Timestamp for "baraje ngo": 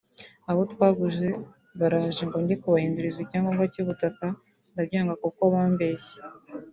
1.79-2.37